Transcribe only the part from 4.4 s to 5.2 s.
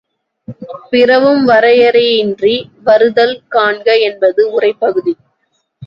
உரைப்பகுதி.